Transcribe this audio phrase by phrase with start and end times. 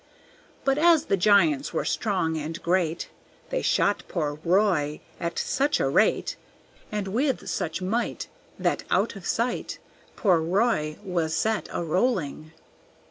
[0.65, 3.07] But as the giants were strong and great,
[3.51, 6.37] They shot poor Roy at such a rate,
[6.91, 8.27] And with such might,
[8.57, 9.77] That out of sight
[10.15, 12.51] Poor Roy was set a rolling.